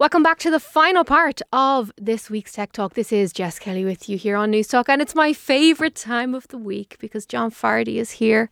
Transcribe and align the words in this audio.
Welcome 0.00 0.22
back 0.22 0.38
to 0.40 0.50
the 0.52 0.60
final 0.60 1.02
part 1.02 1.42
of 1.52 1.90
this 2.00 2.30
week's 2.30 2.52
Tech 2.52 2.70
Talk. 2.70 2.94
This 2.94 3.12
is 3.12 3.32
Jess 3.32 3.58
Kelly 3.58 3.84
with 3.84 4.08
you 4.08 4.16
here 4.16 4.36
on 4.36 4.52
News 4.52 4.68
Talk, 4.68 4.88
and 4.88 5.02
it's 5.02 5.12
my 5.12 5.32
favourite 5.32 5.96
time 5.96 6.36
of 6.36 6.46
the 6.46 6.56
week 6.56 6.96
because 7.00 7.26
John 7.26 7.50
Fardy 7.50 7.96
is 7.96 8.12
here 8.12 8.48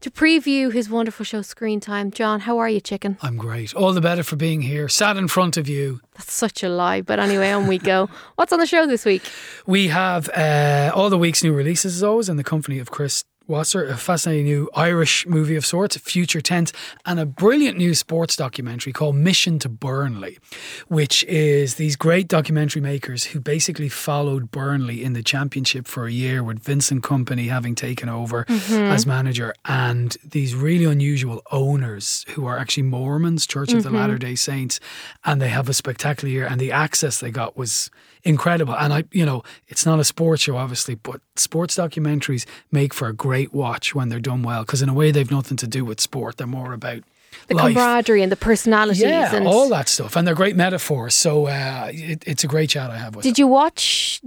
to 0.00 0.10
preview 0.10 0.72
his 0.72 0.90
wonderful 0.90 1.24
show 1.24 1.42
Screen 1.42 1.78
Time. 1.78 2.10
John, 2.10 2.40
how 2.40 2.58
are 2.58 2.68
you, 2.68 2.80
chicken? 2.80 3.18
I'm 3.22 3.36
great. 3.36 3.72
All 3.72 3.92
the 3.92 4.00
better 4.00 4.24
for 4.24 4.34
being 4.34 4.62
here. 4.62 4.88
Sat 4.88 5.16
in 5.16 5.28
front 5.28 5.56
of 5.56 5.68
you. 5.68 6.00
That's 6.14 6.32
such 6.32 6.64
a 6.64 6.68
lie, 6.68 7.02
but 7.02 7.20
anyway, 7.20 7.52
on 7.52 7.68
we 7.68 7.78
go. 7.78 8.10
What's 8.34 8.52
on 8.52 8.58
the 8.58 8.66
show 8.66 8.84
this 8.84 9.04
week? 9.04 9.22
We 9.66 9.86
have 9.86 10.28
uh, 10.30 10.90
all 10.92 11.08
the 11.08 11.18
week's 11.18 11.44
new 11.44 11.52
releases, 11.52 11.94
as 11.94 12.02
always, 12.02 12.28
in 12.28 12.36
the 12.36 12.42
company 12.42 12.80
of 12.80 12.90
Chris 12.90 13.22
Wasser, 13.50 13.84
a 13.84 13.96
fascinating 13.96 14.46
new 14.46 14.70
Irish 14.74 15.26
movie 15.26 15.56
of 15.56 15.66
sorts, 15.66 15.96
Future 15.98 16.40
Tense, 16.40 16.72
and 17.04 17.18
a 17.18 17.26
brilliant 17.26 17.76
new 17.76 17.94
sports 17.94 18.36
documentary 18.36 18.92
called 18.92 19.16
Mission 19.16 19.58
to 19.58 19.68
Burnley, 19.68 20.38
which 20.86 21.24
is 21.24 21.74
these 21.74 21.96
great 21.96 22.28
documentary 22.28 22.80
makers 22.80 23.24
who 23.24 23.40
basically 23.40 23.88
followed 23.88 24.52
Burnley 24.52 25.02
in 25.02 25.12
the 25.12 25.22
championship 25.22 25.88
for 25.88 26.06
a 26.06 26.12
year 26.12 26.44
with 26.44 26.60
Vincent 26.60 27.02
Kompany 27.02 27.48
having 27.48 27.74
taken 27.74 28.08
over 28.08 28.44
mm-hmm. 28.44 28.72
as 28.72 29.04
manager 29.04 29.52
and 29.64 30.16
these 30.24 30.54
really 30.54 30.84
unusual 30.84 31.42
owners 31.50 32.24
who 32.30 32.46
are 32.46 32.56
actually 32.56 32.84
Mormons, 32.84 33.46
Church 33.46 33.72
of 33.72 33.80
mm-hmm. 33.80 33.92
the 33.92 33.98
Latter 33.98 34.18
day 34.18 34.36
Saints, 34.36 34.78
and 35.24 35.42
they 35.42 35.48
have 35.48 35.68
a 35.68 35.74
spectacular 35.74 36.32
year 36.32 36.46
and 36.46 36.60
the 36.60 36.70
access 36.70 37.18
they 37.18 37.32
got 37.32 37.56
was 37.56 37.90
incredible. 38.24 38.74
And 38.74 38.92
I, 38.92 39.04
you 39.12 39.24
know, 39.24 39.42
it's 39.68 39.86
not 39.86 39.98
a 39.98 40.04
sports 40.04 40.42
show, 40.42 40.56
obviously, 40.56 40.94
but 40.94 41.20
sports 41.36 41.76
documentaries 41.76 42.46
make 42.70 42.94
for 42.94 43.08
a 43.08 43.12
great 43.12 43.52
watch 43.52 43.94
when 43.94 44.08
they're 44.08 44.20
done 44.20 44.42
well 44.42 44.62
because 44.62 44.82
in 44.82 44.88
a 44.88 44.94
way 44.94 45.10
they've 45.10 45.30
nothing 45.30 45.56
to 45.58 45.66
do 45.66 45.84
with 45.84 46.00
sport. 46.00 46.36
They're 46.36 46.46
more 46.46 46.72
about 46.72 47.02
the 47.48 47.54
life. 47.54 47.74
camaraderie 47.74 48.22
and 48.22 48.30
the 48.30 48.36
personalities 48.36 49.02
yeah, 49.02 49.34
and 49.34 49.46
all 49.46 49.68
that 49.68 49.88
stuff, 49.88 50.16
and 50.16 50.26
they're 50.26 50.34
great 50.34 50.56
metaphors. 50.56 51.14
So 51.14 51.46
uh, 51.46 51.90
it, 51.92 52.24
it's 52.26 52.44
a 52.44 52.46
great 52.46 52.70
chat 52.70 52.90
I 52.90 52.98
have 52.98 53.16
with. 53.16 53.24
Did 53.24 53.36
them. 53.36 53.40
you 53.42 53.46
watch? 53.48 54.20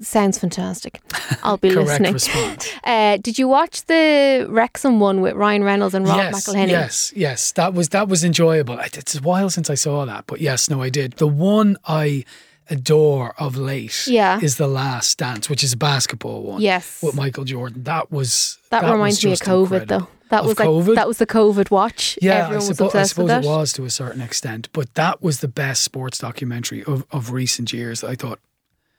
Sounds 0.00 0.38
fantastic. 0.38 1.00
I'll 1.42 1.56
be 1.56 1.70
Correct 1.70 1.88
listening. 1.88 2.12
Response. 2.12 2.68
Uh, 2.84 3.16
did 3.18 3.38
you 3.38 3.46
watch 3.46 3.84
the 3.86 4.46
Wrexham 4.50 4.98
one 4.98 5.20
with 5.20 5.34
Ryan 5.34 5.62
Reynolds 5.62 5.94
and 5.94 6.06
Rob 6.06 6.16
yes, 6.16 6.48
McElhenney? 6.48 6.68
Yes, 6.68 7.12
yes, 7.14 7.52
that 7.52 7.74
was 7.74 7.90
that 7.90 8.08
was 8.08 8.24
enjoyable. 8.24 8.78
It's 8.78 9.14
a 9.14 9.20
while 9.20 9.50
since 9.50 9.70
I 9.70 9.74
saw 9.74 10.04
that, 10.04 10.26
but 10.26 10.40
yes, 10.40 10.68
no, 10.68 10.82
I 10.82 10.88
did. 10.88 11.14
The 11.14 11.28
one 11.28 11.76
I 11.86 12.24
adore 12.70 13.34
of 13.38 13.56
late 13.56 14.06
yeah. 14.06 14.38
is 14.40 14.56
the 14.56 14.66
last 14.66 15.18
dance 15.18 15.48
which 15.48 15.64
is 15.64 15.72
a 15.72 15.76
basketball 15.76 16.42
one 16.42 16.60
yes. 16.60 17.02
with 17.02 17.14
michael 17.14 17.44
jordan. 17.44 17.82
That 17.84 18.10
was 18.10 18.58
that, 18.70 18.82
that 18.82 18.92
reminds 18.92 19.24
was 19.24 19.24
me 19.24 19.32
of 19.32 19.38
covid 19.40 19.62
incredible. 19.82 19.98
though. 19.98 20.08
That 20.30 20.40
of 20.40 20.46
was 20.46 20.56
COVID? 20.56 20.86
like 20.88 20.96
that 20.96 21.08
was 21.08 21.18
the 21.18 21.26
covid 21.26 21.70
watch. 21.70 22.18
Yeah 22.22 22.46
Everyone 22.46 22.66
I, 22.66 22.70
suppo- 22.70 22.94
I 22.94 23.02
suppose 23.02 23.30
it 23.30 23.44
was 23.44 23.72
to 23.74 23.84
a 23.84 23.90
certain 23.90 24.22
extent 24.22 24.68
but 24.72 24.94
that 24.94 25.22
was 25.22 25.40
the 25.40 25.48
best 25.48 25.82
sports 25.82 26.18
documentary 26.18 26.82
of, 26.84 27.04
of 27.10 27.32
recent 27.32 27.72
years 27.72 28.02
i 28.04 28.14
thought. 28.14 28.38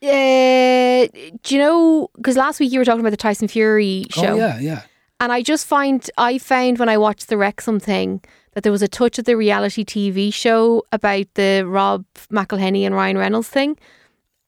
Uh, 0.01 1.07
do 1.43 1.55
you 1.55 1.57
know 1.57 2.09
because 2.17 2.35
last 2.35 2.59
week 2.59 2.71
you 2.71 2.79
were 2.79 2.85
talking 2.85 2.99
about 2.99 3.11
the 3.11 3.17
tyson 3.17 3.47
fury 3.47 4.05
show. 4.11 4.27
oh 4.27 4.35
yeah 4.35 4.59
yeah. 4.59 4.81
And 5.19 5.31
i 5.31 5.41
just 5.41 5.65
find 5.65 6.07
i 6.17 6.37
found 6.37 6.77
when 6.79 6.89
i 6.89 6.97
watched 6.97 7.29
the 7.29 7.37
wrexham 7.37 7.79
thing 7.79 8.21
that 8.53 8.63
there 8.63 8.71
was 8.71 8.81
a 8.81 8.87
touch 8.87 9.19
of 9.19 9.25
the 9.25 9.37
reality 9.37 9.83
tv 9.83 10.33
show 10.33 10.83
about 10.91 11.25
the 11.35 11.63
rob 11.65 12.05
mcelhenney 12.31 12.81
and 12.81 12.95
ryan 12.95 13.17
reynolds 13.17 13.49
thing. 13.49 13.77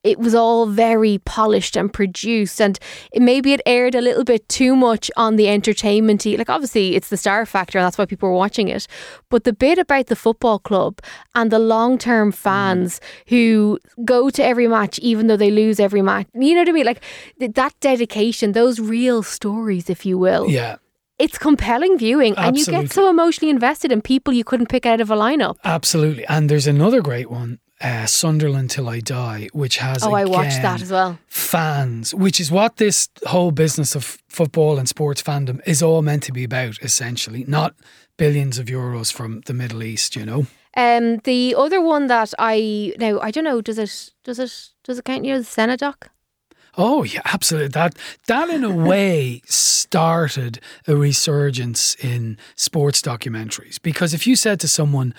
It 0.04 0.20
was 0.20 0.36
all 0.36 0.68
very 0.68 1.18
polished 1.26 1.76
and 1.76 1.92
produced 1.92 2.62
and 2.62 2.78
it, 3.12 3.24
maybe 3.24 3.54
it 3.54 3.62
aired 3.66 3.96
a 3.96 4.02
little 4.02 4.24
bit 4.24 4.48
too 4.50 4.76
much 4.76 5.10
on 5.18 5.36
the 5.36 5.50
entertainmenty 5.50 6.38
like 6.38 6.48
obviously 6.48 6.96
it's 6.96 7.10
the 7.10 7.18
star 7.18 7.44
factor 7.48 7.80
and 7.80 7.86
that's 7.86 7.98
why 7.98 8.06
people 8.06 8.30
were 8.30 8.36
watching 8.36 8.68
it. 8.68 8.86
But 9.30 9.46
the 9.46 9.54
bit 9.54 9.80
about 9.80 10.06
the 10.06 10.16
football 10.16 10.60
club 10.60 11.00
and 11.34 11.52
the 11.52 11.58
long-term 11.58 12.34
fans 12.34 13.00
mm. 13.00 13.30
who 13.30 13.80
go 14.04 14.30
to 14.30 14.44
every 14.46 14.68
match 14.68 15.00
even 15.00 15.26
though 15.26 15.38
they 15.38 15.50
lose 15.50 15.80
every 15.80 16.04
match 16.04 16.28
you 16.36 16.54
know 16.54 16.62
what 16.62 16.70
I 16.70 16.74
mean? 16.74 16.86
Like 16.86 17.04
that 17.40 17.74
dedication 17.80 18.52
those 18.52 18.80
real 18.80 19.24
stories 19.24 19.90
if 19.90 20.06
you 20.06 20.20
will. 20.20 20.48
Yeah 20.48 20.76
it's 21.18 21.38
compelling 21.38 21.98
viewing 21.98 22.34
Absolutely. 22.38 22.74
and 22.74 22.84
you 22.84 22.88
get 22.88 22.94
so 22.94 23.10
emotionally 23.10 23.50
invested 23.50 23.92
in 23.92 24.02
people 24.02 24.34
you 24.34 24.44
couldn't 24.44 24.68
pick 24.68 24.86
out 24.86 25.02
of 25.02 25.10
a 25.10 25.16
lineup. 25.16 25.56
Absolutely. 25.64 26.26
And 26.28 26.50
there's 26.50 26.68
another 26.68 27.02
great 27.02 27.30
one, 27.32 27.60
uh, 27.82 28.06
Sunderland 28.06 28.70
Till 28.72 28.90
I 28.90 29.00
Die, 29.00 29.48
which 29.54 29.78
has 29.78 30.04
Oh, 30.04 30.14
again, 30.14 30.28
I 30.28 30.30
watched 30.30 30.62
that 30.62 30.82
as 30.82 30.92
well. 30.92 31.18
Fans, 31.28 32.14
which 32.14 32.40
is 32.40 32.52
what 32.52 32.78
this 32.78 33.10
whole 33.28 33.52
business 33.52 33.96
of 33.96 34.18
football 34.28 34.78
and 34.78 34.90
sports 34.90 35.22
fandom 35.22 35.62
is 35.66 35.82
all 35.82 36.02
meant 36.02 36.24
to 36.24 36.32
be 36.34 36.44
about, 36.44 36.78
essentially, 36.82 37.46
not 37.48 37.76
billions 38.18 38.60
of 38.60 38.66
euros 38.68 39.12
from 39.12 39.42
the 39.46 39.54
Middle 39.54 39.84
East, 39.84 40.16
you 40.16 40.26
know. 40.26 40.48
Um, 40.78 41.18
the 41.24 41.56
other 41.58 41.80
one 41.80 42.08
that 42.08 42.34
I 42.38 42.94
now 43.00 43.20
I 43.22 43.32
don't 43.32 43.46
know 43.46 43.62
does 43.62 43.78
it 43.78 44.12
does 44.26 44.40
it 44.40 44.52
does 44.84 45.00
it 45.00 45.06
count 45.06 45.22
near 45.22 45.38
the 45.38 45.46
Senna 45.46 45.78
doc? 45.78 46.10
Oh 46.78 47.04
yeah, 47.04 47.22
absolutely. 47.26 47.70
That 47.70 47.96
that 48.28 48.50
in 48.50 48.64
a 48.64 48.74
way 48.74 49.42
started 49.46 50.60
a 50.88 50.96
resurgence 50.96 51.96
in 51.96 52.38
sports 52.56 53.02
documentaries 53.02 53.82
because 53.82 54.14
if 54.14 54.28
you 54.28 54.36
said 54.36 54.60
to 54.62 54.68
someone, 54.68 55.14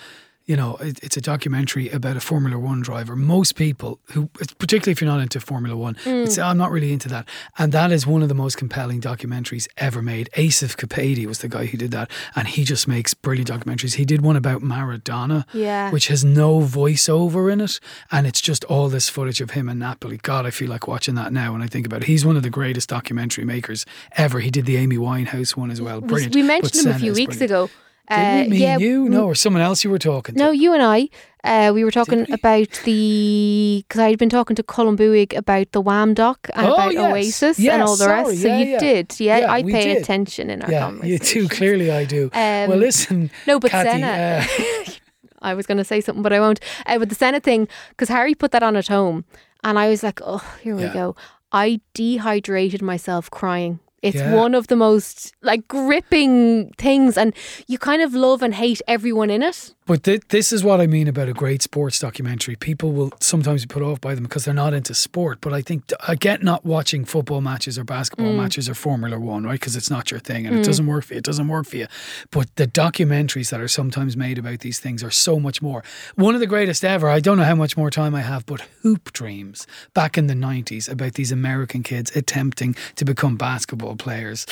you 0.47 0.55
know, 0.55 0.77
it, 0.77 0.97
it's 1.03 1.17
a 1.17 1.21
documentary 1.21 1.89
about 1.89 2.15
a 2.15 2.21
Formula 2.21 2.57
One 2.57 2.81
driver. 2.81 3.15
Most 3.17 3.55
people 3.55 3.99
who, 4.13 4.27
particularly 4.59 4.93
if 4.93 5.01
you're 5.01 5.09
not 5.11 5.19
into 5.19 5.39
Formula 5.41 5.75
One, 5.75 5.95
Mm. 6.05 6.21
would 6.21 6.31
say, 6.31 6.41
I'm 6.41 6.57
not 6.57 6.71
really 6.71 6.93
into 6.93 7.09
that. 7.09 7.27
And 7.57 7.71
that 7.73 7.91
is 7.91 8.07
one 8.07 8.23
of 8.23 8.29
the 8.29 8.33
most 8.35 8.55
compelling 8.57 9.01
documentaries 9.01 9.67
ever 9.77 10.01
made. 10.01 10.29
Asif 10.37 10.77
Kapadia 10.77 11.25
was 11.25 11.39
the 11.39 11.49
guy 11.49 11.65
who 11.65 11.77
did 11.77 11.91
that. 11.91 12.09
And 12.35 12.47
he 12.47 12.63
just 12.63 12.87
makes 12.87 13.13
brilliant 13.13 13.49
documentaries. 13.51 13.95
He 13.95 14.05
did 14.05 14.21
one 14.21 14.37
about 14.37 14.61
Maradona, 14.61 15.43
Yeah. 15.53 15.91
which 15.91 16.07
has 16.07 16.23
no 16.23 16.61
voiceover 16.61 17.51
in 17.51 17.59
it. 17.61 17.79
And 18.11 18.25
it's 18.25 18.39
just 18.41 18.63
all 18.65 18.87
this 18.87 19.09
footage 19.09 19.41
of 19.41 19.51
him 19.51 19.67
in 19.67 19.79
Napoli. 19.79 20.17
God, 20.17 20.45
I 20.45 20.51
feel 20.51 20.69
like 20.69 20.87
watching 20.87 21.15
that 21.15 21.33
now 21.33 21.51
when 21.53 21.61
I 21.61 21.67
think 21.67 21.85
about 21.85 22.03
it. 22.03 22.07
He's 22.07 22.25
one 22.25 22.37
of 22.37 22.43
the 22.43 22.49
greatest 22.49 22.87
documentary 22.87 23.43
makers 23.43 23.85
ever. 24.13 24.39
He 24.39 24.49
did 24.49 24.65
the 24.65 24.77
Amy 24.77 24.97
Winehouse 24.97 25.57
one 25.57 25.71
as 25.71 25.81
well. 25.81 25.99
We- 25.99 26.07
Brilliant. 26.07 26.35
We 26.35 26.41
But 26.43 26.47
mentioned 26.47 26.85
him 26.87 26.95
a 26.95 26.99
few 26.99 27.13
weeks 27.13 27.41
ago. 27.41 27.69
Didn't 28.09 28.25
Uh, 28.25 28.43
we? 28.43 28.49
Me 28.49 28.57
yeah, 28.57 28.73
and 28.73 28.81
you? 28.81 29.09
No, 29.09 29.25
or 29.25 29.35
someone 29.35 29.61
else 29.61 29.83
you 29.83 29.89
were 29.89 29.99
talking 29.99 30.35
to? 30.35 30.39
No, 30.39 30.51
you 30.51 30.73
and 30.73 30.81
I. 30.83 31.09
Uh, 31.43 31.71
we 31.73 31.83
were 31.83 31.91
talking 31.91 32.25
we? 32.27 32.33
about 32.33 32.69
the 32.83 33.83
because 33.87 33.99
I 34.01 34.09
had 34.09 34.19
been 34.19 34.29
talking 34.29 34.55
to 34.55 34.63
Colin 34.63 34.97
Buig 34.97 35.35
about 35.35 35.71
the 35.71 35.79
Wham 35.81 36.13
doc 36.13 36.49
and 36.53 36.67
Oh, 36.67 36.73
about 36.73 36.93
yes. 36.93 37.11
Oasis 37.13 37.59
Yes, 37.59 37.73
and 37.73 37.81
all 37.83 37.95
the 37.95 38.03
sorry, 38.05 38.23
rest. 38.29 38.41
So 38.41 38.47
yeah, 38.47 38.57
you 38.59 38.65
yeah. 38.71 38.79
did, 38.79 39.19
yeah. 39.19 39.37
Yeah, 39.39 39.51
I 39.51 39.63
pay 39.63 39.93
did. 39.93 39.97
attention 40.01 40.49
in 40.49 40.61
our 40.61 40.71
yeah, 40.71 40.81
conversation. 40.81 41.09
you 41.11 41.19
too. 41.19 41.47
Clearly, 41.49 41.91
I 41.91 42.05
do. 42.05 42.25
Um, 42.33 42.69
well, 42.69 42.77
listen. 42.77 43.29
No, 43.45 43.59
but 43.59 43.71
Kathy, 43.71 43.89
Senna. 44.01 44.43
uh, 44.45 44.91
I 45.41 45.53
was 45.53 45.65
going 45.67 45.77
to 45.77 45.85
say 45.85 46.01
something, 46.01 46.23
but 46.23 46.33
I 46.33 46.39
won't. 46.39 46.59
Uh, 46.85 46.97
with 46.99 47.09
the 47.09 47.15
Senna 47.15 47.39
thing, 47.39 47.67
because 47.89 48.09
Harry 48.09 48.33
put 48.35 48.51
that 48.51 48.63
on 48.63 48.75
at 48.75 48.87
home, 48.87 49.23
and 49.63 49.77
I 49.79 49.87
was 49.89 50.03
like, 50.03 50.19
oh, 50.25 50.43
here 50.63 50.75
we 50.75 50.87
go. 50.89 51.15
I 51.51 51.79
dehydrated 51.93 52.81
myself 52.81 53.29
crying. 53.31 53.79
It's 54.03 54.15
Yeah. 54.17 54.33
one 54.35 54.53
of 54.55 54.67
the 54.67 54.75
most 54.75 55.33
like 55.41 55.67
gripping 55.67 56.71
things, 56.77 57.17
and 57.17 57.33
you 57.67 57.77
kind 57.77 58.01
of 58.01 58.13
love 58.13 58.43
and 58.43 58.53
hate 58.53 58.81
everyone 58.87 59.29
in 59.29 59.41
it. 59.41 59.73
But 59.87 60.03
th- 60.03 60.21
this 60.29 60.51
is 60.51 60.63
what 60.65 60.81
I 60.81 60.87
mean 60.87 61.07
about 61.07 61.29
a 61.29 61.33
great 61.33 61.61
sports 61.61 61.97
documentary. 61.99 62.55
People 62.57 62.91
will 62.91 63.11
sometimes 63.21 63.65
be 63.65 63.73
put 63.73 63.81
off 63.81 64.01
by 64.01 64.15
them 64.15 64.23
because 64.25 64.43
they're 64.43 64.53
not 64.53 64.73
into 64.73 64.93
sport. 64.93 65.39
But 65.39 65.53
I 65.53 65.61
think 65.61 65.91
I 66.05 66.15
get 66.15 66.43
not 66.43 66.65
watching 66.65 67.05
football 67.05 67.39
matches 67.41 67.77
or 67.79 67.85
basketball 67.85 68.33
Mm. 68.33 68.37
matches 68.37 68.67
or 68.67 68.73
Formula 68.75 69.17
One, 69.17 69.45
right? 69.45 69.53
Because 69.59 69.77
it's 69.77 69.89
not 69.89 70.11
your 70.11 70.19
thing 70.19 70.45
and 70.45 70.57
it 70.59 70.65
doesn't 70.65 70.85
work 70.87 71.05
for 71.05 71.13
you. 71.13 71.19
It 71.19 71.23
doesn't 71.23 71.47
work 71.47 71.65
for 71.67 71.77
you. 71.77 71.87
But 72.31 72.53
the 72.57 72.67
documentaries 72.67 73.49
that 73.49 73.61
are 73.61 73.67
sometimes 73.69 74.17
made 74.17 74.37
about 74.37 74.59
these 74.59 74.79
things 74.79 75.03
are 75.03 75.09
so 75.11 75.39
much 75.39 75.61
more. 75.61 75.83
One 76.15 76.35
of 76.35 76.41
the 76.41 76.47
greatest 76.47 76.83
ever. 76.83 77.07
I 77.09 77.21
don't 77.21 77.37
know 77.37 77.45
how 77.45 77.55
much 77.55 77.77
more 77.77 77.89
time 77.89 78.13
I 78.13 78.21
have, 78.21 78.45
but 78.45 78.61
Hoop 78.83 79.13
Dreams 79.13 79.65
back 79.93 80.17
in 80.17 80.27
the 80.27 80.35
nineties 80.35 80.89
about 80.89 81.13
these 81.13 81.31
American 81.31 81.81
kids 81.81 82.11
attempting 82.15 82.75
to 82.97 83.05
become 83.05 83.37
basketball 83.37 83.95
players. 83.97 84.45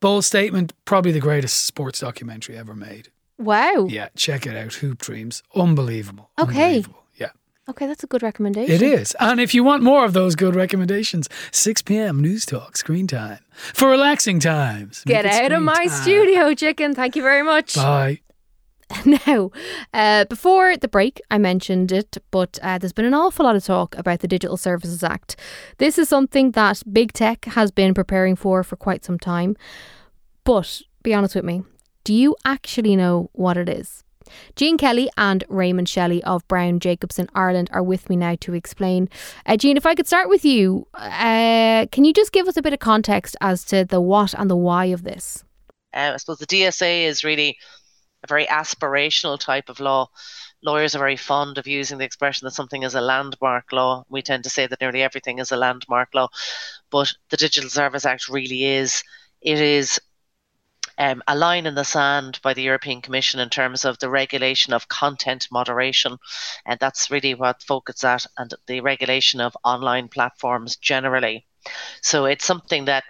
Bold 0.00 0.24
statement. 0.24 0.72
Probably 0.84 1.12
the 1.12 1.20
greatest 1.20 1.64
sports 1.66 2.00
documentary 2.00 2.56
ever 2.56 2.74
made. 2.74 3.08
Wow. 3.38 3.86
Yeah, 3.88 4.08
check 4.16 4.46
it 4.46 4.56
out. 4.56 4.74
Hoop 4.74 4.98
Dreams. 4.98 5.42
Unbelievable. 5.54 6.30
Okay. 6.38 6.76
Unbelievable. 6.76 7.02
Yeah. 7.16 7.30
Okay, 7.68 7.86
that's 7.86 8.04
a 8.04 8.06
good 8.06 8.22
recommendation. 8.22 8.74
It 8.74 8.82
is. 8.82 9.16
And 9.18 9.40
if 9.40 9.54
you 9.54 9.64
want 9.64 9.82
more 9.82 10.04
of 10.04 10.12
those 10.12 10.34
good 10.34 10.54
recommendations, 10.54 11.28
6 11.52 11.82
p.m. 11.82 12.20
News 12.20 12.44
Talk, 12.44 12.76
screen 12.76 13.06
time. 13.06 13.38
For 13.50 13.88
relaxing 13.88 14.40
times. 14.40 15.02
Get 15.06 15.24
out 15.24 15.52
of 15.52 15.62
my 15.62 15.86
time. 15.86 15.88
studio, 15.88 16.54
chicken. 16.54 16.94
Thank 16.94 17.16
you 17.16 17.22
very 17.22 17.42
much. 17.42 17.74
Bye. 17.76 18.20
Now, 19.26 19.50
uh, 19.94 20.24
before 20.24 20.76
the 20.76 20.88
break, 20.88 21.20
I 21.30 21.38
mentioned 21.38 21.92
it, 21.92 22.18
but 22.30 22.58
uh, 22.62 22.78
there's 22.78 22.92
been 22.92 23.04
an 23.04 23.14
awful 23.14 23.44
lot 23.44 23.56
of 23.56 23.64
talk 23.64 23.96
about 23.96 24.20
the 24.20 24.28
Digital 24.28 24.56
Services 24.56 25.02
Act. 25.02 25.36
This 25.78 25.98
is 25.98 26.08
something 26.08 26.52
that 26.52 26.82
big 26.92 27.12
tech 27.12 27.44
has 27.46 27.70
been 27.70 27.94
preparing 27.94 28.36
for 28.36 28.62
for 28.64 28.76
quite 28.76 29.04
some 29.04 29.18
time. 29.18 29.56
But 30.44 30.82
be 31.02 31.14
honest 31.14 31.34
with 31.34 31.44
me, 31.44 31.62
do 32.04 32.14
you 32.14 32.36
actually 32.44 32.96
know 32.96 33.30
what 33.32 33.56
it 33.56 33.68
is? 33.68 34.02
Jeanne 34.56 34.78
Kelly 34.78 35.08
and 35.16 35.44
Raymond 35.48 35.88
Sherry 35.88 36.22
of 36.24 36.46
Browne 36.46 36.78
Jacobson 36.78 37.28
Ireland 37.34 37.68
are 37.72 37.82
with 37.82 38.08
me 38.08 38.16
now 38.16 38.36
to 38.40 38.54
explain. 38.54 39.08
Uh, 39.46 39.56
Jeanne, 39.56 39.76
if 39.76 39.86
I 39.86 39.94
could 39.94 40.06
start 40.06 40.28
with 40.28 40.44
you, 40.44 40.86
uh, 40.94 41.86
can 41.90 42.04
you 42.04 42.12
just 42.12 42.32
give 42.32 42.48
us 42.48 42.56
a 42.56 42.62
bit 42.62 42.72
of 42.72 42.78
context 42.78 43.36
as 43.40 43.64
to 43.66 43.84
the 43.84 44.00
what 44.00 44.34
and 44.34 44.50
the 44.50 44.56
why 44.56 44.86
of 44.86 45.02
this? 45.02 45.44
Uh, 45.92 46.12
I 46.14 46.16
suppose 46.18 46.38
the 46.38 46.46
DSA 46.46 47.04
is 47.04 47.24
really 47.24 47.58
a 48.22 48.26
very 48.26 48.46
aspirational 48.46 49.38
type 49.38 49.68
of 49.68 49.80
law. 49.80 50.08
lawyers 50.62 50.94
are 50.94 50.98
very 50.98 51.16
fond 51.16 51.58
of 51.58 51.66
using 51.66 51.98
the 51.98 52.04
expression 52.04 52.44
that 52.44 52.54
something 52.54 52.82
is 52.82 52.94
a 52.94 53.00
landmark 53.00 53.72
law. 53.72 54.04
We 54.08 54.22
tend 54.22 54.44
to 54.44 54.50
say 54.50 54.66
that 54.66 54.80
nearly 54.80 55.02
everything 55.02 55.38
is 55.38 55.52
a 55.52 55.56
landmark 55.56 56.14
law, 56.14 56.28
but 56.90 57.12
the 57.30 57.36
Digital 57.36 57.70
Service 57.70 58.04
Act 58.04 58.28
really 58.28 58.64
is. 58.64 59.02
It 59.40 59.58
is 59.58 59.98
um, 60.98 61.22
a 61.26 61.34
line 61.34 61.66
in 61.66 61.74
the 61.74 61.84
sand 61.84 62.38
by 62.42 62.52
the 62.52 62.62
European 62.62 63.00
Commission 63.00 63.40
in 63.40 63.48
terms 63.48 63.86
of 63.86 63.98
the 63.98 64.10
regulation 64.10 64.74
of 64.74 64.88
content 64.88 65.48
moderation. 65.50 66.18
And 66.66 66.78
that's 66.78 67.10
really 67.10 67.34
what 67.34 67.62
focuses 67.62 68.04
at, 68.04 68.26
and 68.36 68.52
the 68.66 68.82
regulation 68.82 69.40
of 69.40 69.56
online 69.64 70.08
platforms 70.08 70.76
generally. 70.76 71.46
So 72.02 72.26
it's 72.26 72.44
something 72.44 72.84
that 72.84 73.04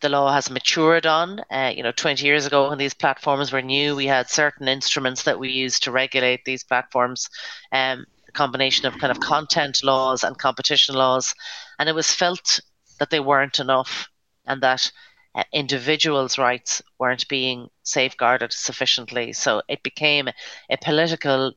the 0.00 0.08
law 0.08 0.32
has 0.32 0.50
matured 0.50 1.06
on. 1.06 1.40
Uh, 1.50 1.72
you 1.74 1.82
know, 1.82 1.92
20 1.92 2.24
years 2.24 2.46
ago, 2.46 2.68
when 2.68 2.78
these 2.78 2.94
platforms 2.94 3.52
were 3.52 3.62
new, 3.62 3.96
we 3.96 4.06
had 4.06 4.28
certain 4.28 4.68
instruments 4.68 5.22
that 5.24 5.38
we 5.38 5.50
used 5.50 5.82
to 5.84 5.90
regulate 5.90 6.44
these 6.44 6.64
platforms. 6.64 7.28
Um, 7.72 8.06
a 8.28 8.32
combination 8.32 8.86
of 8.86 8.98
kind 8.98 9.10
of 9.10 9.20
content 9.20 9.82
laws 9.82 10.24
and 10.24 10.38
competition 10.38 10.94
laws, 10.94 11.34
and 11.78 11.88
it 11.88 11.94
was 11.94 12.12
felt 12.12 12.60
that 12.98 13.10
they 13.10 13.20
weren't 13.20 13.58
enough, 13.60 14.08
and 14.46 14.62
that 14.62 14.90
uh, 15.34 15.44
individuals' 15.52 16.38
rights 16.38 16.82
weren't 16.98 17.28
being 17.28 17.68
safeguarded 17.82 18.52
sufficiently. 18.52 19.32
So 19.32 19.62
it 19.68 19.82
became 19.82 20.28
a 20.28 20.76
political 20.82 21.52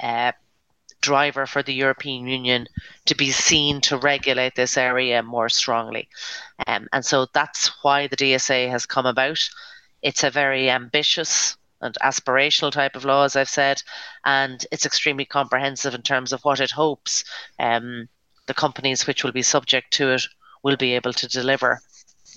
uh, 0.00 0.32
driver 1.00 1.46
for 1.46 1.62
the 1.62 1.74
European 1.74 2.26
Union 2.26 2.68
to 3.06 3.14
be 3.14 3.30
seen 3.30 3.80
to 3.82 3.98
regulate 3.98 4.54
this 4.54 4.76
area 4.76 5.22
more 5.22 5.48
strongly. 5.48 6.08
Um, 6.66 6.88
and 6.92 7.04
so 7.04 7.26
that's 7.32 7.70
why 7.82 8.06
the 8.06 8.16
DSA 8.16 8.68
has 8.70 8.86
come 8.86 9.06
about. 9.06 9.38
It's 10.02 10.24
a 10.24 10.30
very 10.30 10.70
ambitious 10.70 11.56
and 11.80 11.96
aspirational 12.02 12.72
type 12.72 12.96
of 12.96 13.04
law, 13.04 13.24
as 13.24 13.36
I've 13.36 13.48
said, 13.48 13.82
and 14.24 14.64
it's 14.72 14.86
extremely 14.86 15.24
comprehensive 15.24 15.94
in 15.94 16.02
terms 16.02 16.32
of 16.32 16.42
what 16.42 16.60
it 16.60 16.72
hopes 16.72 17.24
um, 17.58 18.08
the 18.46 18.54
companies 18.54 19.06
which 19.06 19.22
will 19.22 19.32
be 19.32 19.42
subject 19.42 19.92
to 19.92 20.10
it 20.10 20.22
will 20.62 20.76
be 20.76 20.94
able 20.94 21.12
to 21.12 21.28
deliver. 21.28 21.80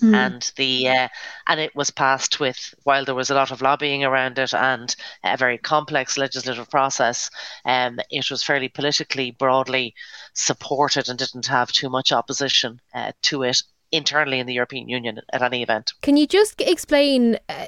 Mm. 0.02 0.14
And 0.14 0.52
the 0.56 0.88
uh, 0.88 1.08
and 1.46 1.60
it 1.60 1.74
was 1.76 1.90
passed 1.90 2.40
with 2.40 2.74
while 2.82 3.04
there 3.04 3.14
was 3.14 3.30
a 3.30 3.34
lot 3.34 3.52
of 3.52 3.62
lobbying 3.62 4.04
around 4.04 4.38
it 4.38 4.52
and 4.52 4.94
a 5.24 5.36
very 5.36 5.58
complex 5.58 6.18
legislative 6.18 6.68
process. 6.70 7.30
Um, 7.64 8.00
it 8.10 8.28
was 8.30 8.42
fairly 8.42 8.68
politically 8.68 9.30
broadly 9.30 9.94
supported 10.34 11.08
and 11.08 11.18
didn't 11.18 11.46
have 11.46 11.70
too 11.72 11.88
much 11.88 12.12
opposition 12.12 12.80
uh, 12.94 13.12
to 13.22 13.44
it 13.44 13.62
internally 13.92 14.40
in 14.40 14.46
the 14.46 14.54
European 14.54 14.88
Union 14.88 15.20
at 15.32 15.42
any 15.42 15.62
event. 15.62 15.92
Can 16.00 16.16
you 16.16 16.26
just 16.26 16.60
explain 16.62 17.38
uh, 17.50 17.66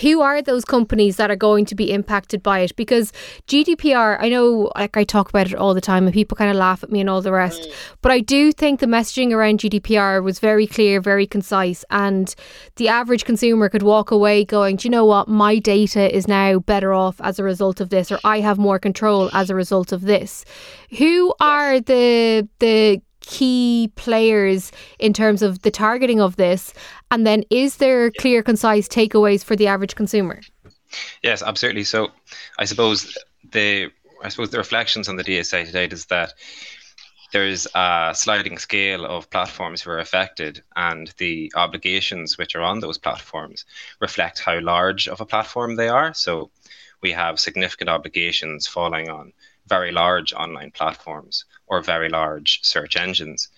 who 0.00 0.22
are 0.22 0.40
those 0.40 0.64
companies 0.64 1.16
that 1.16 1.30
are 1.30 1.36
going 1.36 1.66
to 1.66 1.74
be 1.74 1.92
impacted 1.92 2.42
by 2.42 2.60
it? 2.60 2.74
Because 2.74 3.12
GDPR, 3.46 4.16
I 4.18 4.30
know 4.30 4.72
like 4.74 4.96
I 4.96 5.04
talk 5.04 5.28
about 5.28 5.46
it 5.46 5.54
all 5.54 5.74
the 5.74 5.82
time 5.82 6.06
and 6.06 6.14
people 6.14 6.36
kind 6.36 6.50
of 6.50 6.56
laugh 6.56 6.82
at 6.82 6.90
me 6.90 7.00
and 7.00 7.10
all 7.10 7.20
the 7.20 7.32
rest, 7.32 7.60
mm. 7.60 7.72
but 8.00 8.10
I 8.10 8.20
do 8.20 8.50
think 8.50 8.80
the 8.80 8.86
messaging 8.86 9.32
around 9.32 9.60
GDPR 9.60 10.22
was 10.22 10.40
very 10.40 10.66
clear, 10.66 11.00
very 11.00 11.26
concise, 11.26 11.84
and 11.90 12.34
the 12.76 12.88
average 12.88 13.26
consumer 13.26 13.68
could 13.68 13.82
walk 13.82 14.10
away 14.10 14.44
going, 14.44 14.76
Do 14.76 14.88
you 14.88 14.90
know 14.90 15.04
what? 15.04 15.28
My 15.28 15.58
data 15.58 16.14
is 16.14 16.26
now 16.26 16.58
better 16.60 16.94
off 16.94 17.20
as 17.20 17.38
a 17.38 17.44
result 17.44 17.80
of 17.80 17.90
this, 17.90 18.10
or 18.10 18.18
I 18.24 18.40
have 18.40 18.58
more 18.58 18.78
control 18.78 19.28
as 19.34 19.50
a 19.50 19.54
result 19.54 19.92
of 19.92 20.02
this. 20.02 20.46
Who 20.96 21.34
are 21.40 21.80
the 21.80 22.48
the 22.58 23.02
key 23.28 23.92
players 23.94 24.72
in 24.98 25.12
terms 25.12 25.42
of 25.42 25.62
the 25.62 25.70
targeting 25.70 26.20
of 26.20 26.36
this? 26.36 26.74
And 27.10 27.26
then 27.26 27.44
is 27.50 27.76
there 27.76 28.10
clear, 28.10 28.42
concise 28.42 28.88
takeaways 28.88 29.44
for 29.44 29.54
the 29.54 29.66
average 29.68 29.94
consumer? 29.94 30.40
Yes, 31.22 31.42
absolutely. 31.42 31.84
So 31.84 32.08
I 32.58 32.64
suppose 32.64 33.16
the 33.52 33.90
I 34.24 34.30
suppose 34.30 34.50
the 34.50 34.58
reflections 34.58 35.08
on 35.08 35.16
the 35.16 35.22
DSA 35.22 35.66
today 35.66 35.84
is 35.84 36.06
that 36.06 36.32
there's 37.32 37.66
a 37.74 38.12
sliding 38.14 38.58
scale 38.58 39.04
of 39.04 39.30
platforms 39.30 39.82
who 39.82 39.90
are 39.90 39.98
affected, 39.98 40.62
and 40.74 41.12
the 41.18 41.52
obligations 41.54 42.38
which 42.38 42.56
are 42.56 42.62
on 42.62 42.80
those 42.80 42.98
platforms 42.98 43.66
reflect 44.00 44.40
how 44.40 44.58
large 44.60 45.06
of 45.08 45.20
a 45.20 45.26
platform 45.26 45.76
they 45.76 45.88
are. 45.88 46.14
So 46.14 46.50
we 47.02 47.12
have 47.12 47.38
significant 47.38 47.90
obligations 47.90 48.66
falling 48.66 49.10
on 49.10 49.32
very 49.68 49.92
large 49.92 50.32
online 50.32 50.70
platforms 50.70 51.44
or 51.66 51.82
very 51.82 52.08
large 52.08 52.60
search 52.62 52.96
engines. 52.96 53.48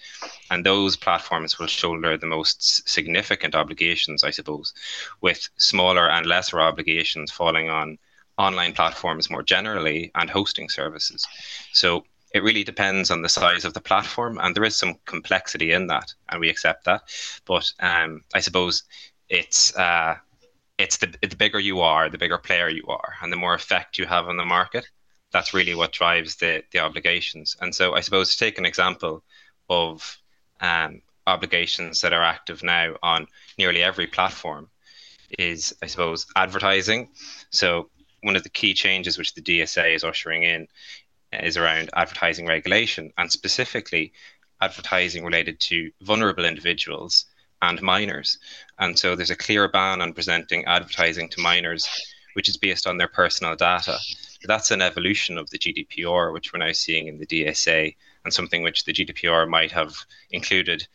And 0.50 0.64
those 0.64 0.96
platforms 0.96 1.58
will 1.58 1.68
shoulder 1.68 2.16
the 2.16 2.26
most 2.26 2.88
significant 2.88 3.54
obligations, 3.54 4.24
I 4.24 4.30
suppose, 4.30 4.74
with 5.20 5.48
smaller 5.56 6.10
and 6.10 6.26
lesser 6.26 6.60
obligations 6.60 7.30
falling 7.30 7.70
on 7.70 7.98
online 8.38 8.72
platforms 8.72 9.30
more 9.30 9.42
generally 9.42 10.10
and 10.14 10.30
hosting 10.30 10.68
services. 10.68 11.26
So 11.72 12.04
it 12.32 12.42
really 12.42 12.64
depends 12.64 13.10
on 13.10 13.22
the 13.22 13.28
size 13.28 13.64
of 13.64 13.74
the 13.74 13.80
platform, 13.80 14.38
and 14.40 14.54
there 14.54 14.64
is 14.64 14.76
some 14.76 14.94
complexity 15.04 15.72
in 15.72 15.88
that, 15.88 16.14
and 16.28 16.40
we 16.40 16.48
accept 16.48 16.84
that. 16.84 17.02
But 17.44 17.72
um, 17.80 18.22
I 18.34 18.40
suppose 18.40 18.84
it's 19.28 19.76
uh, 19.76 20.16
it's 20.78 20.96
the 20.98 21.08
the 21.20 21.36
bigger 21.36 21.58
you 21.58 21.80
are, 21.80 22.08
the 22.08 22.18
bigger 22.18 22.38
player 22.38 22.68
you 22.68 22.84
are, 22.88 23.14
and 23.22 23.32
the 23.32 23.36
more 23.36 23.54
effect 23.54 23.98
you 23.98 24.06
have 24.06 24.28
on 24.28 24.36
the 24.36 24.44
market, 24.44 24.86
that's 25.32 25.54
really 25.54 25.74
what 25.74 25.92
drives 25.92 26.36
the 26.36 26.62
the 26.72 26.80
obligations. 26.80 27.56
And 27.60 27.74
so 27.74 27.94
I 27.94 28.00
suppose 28.00 28.32
to 28.32 28.38
take 28.38 28.58
an 28.58 28.66
example 28.66 29.22
of 29.68 30.18
um, 30.60 31.02
obligations 31.26 32.00
that 32.00 32.12
are 32.12 32.22
active 32.22 32.62
now 32.62 32.96
on 33.02 33.26
nearly 33.58 33.82
every 33.82 34.06
platform 34.06 34.68
is 35.38 35.74
I 35.82 35.86
suppose 35.86 36.26
advertising. 36.36 37.08
So 37.50 37.90
one 38.22 38.36
of 38.36 38.42
the 38.42 38.48
key 38.50 38.74
changes 38.74 39.16
which 39.16 39.34
the 39.34 39.42
DSA 39.42 39.94
is 39.94 40.04
ushering 40.04 40.42
in 40.42 40.68
is 41.32 41.56
around 41.56 41.90
advertising 41.94 42.46
regulation 42.46 43.12
and 43.16 43.30
specifically 43.30 44.12
advertising 44.60 45.24
related 45.24 45.58
to 45.60 45.90
vulnerable 46.02 46.44
individuals 46.44 47.26
and 47.62 47.80
minors. 47.82 48.38
And 48.78 48.98
so 48.98 49.14
there's 49.14 49.30
a 49.30 49.36
clear 49.36 49.68
ban 49.68 50.00
on 50.00 50.12
presenting 50.12 50.64
advertising 50.64 51.28
to 51.30 51.40
minors, 51.40 51.88
which 52.34 52.48
is 52.48 52.56
based 52.56 52.86
on 52.86 52.96
their 52.96 53.08
personal 53.08 53.56
data 53.56 53.98
that's 54.44 54.70
an 54.70 54.82
evolution 54.82 55.38
of 55.38 55.50
the 55.50 55.58
GDPR, 55.58 56.32
which 56.32 56.52
we're 56.52 56.64
now 56.64 56.72
seeing 56.72 57.08
in 57.08 57.18
the 57.18 57.26
DSA, 57.26 57.94
and 58.24 58.32
something 58.32 58.62
which 58.62 58.84
the 58.84 58.92
GDPR 58.92 59.48
might 59.48 59.72
have 59.72 59.94
included 60.30 60.86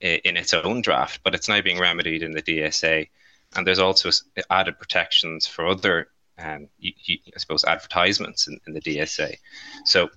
in 0.00 0.36
its 0.36 0.52
own 0.52 0.82
draft, 0.82 1.20
but 1.22 1.34
it's 1.34 1.48
now 1.48 1.60
being 1.60 1.78
remedied 1.78 2.22
in 2.22 2.32
the 2.32 2.42
DSA. 2.42 3.08
And 3.54 3.66
there's 3.66 3.78
also 3.78 4.10
added 4.50 4.78
protections 4.78 5.46
for 5.46 5.66
other, 5.66 6.08
um, 6.38 6.68
I 6.84 7.18
suppose, 7.36 7.64
advertisements 7.64 8.48
in, 8.48 8.58
in, 8.66 8.72
the 8.72 8.80
DSA. 8.80 9.36
So 9.84 10.10